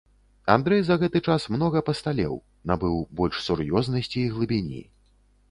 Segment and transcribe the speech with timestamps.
[0.53, 2.33] Андрэй за гэты час многа пасталеў,
[2.73, 4.81] набыў больш сур'ёзнасці і глыбіні.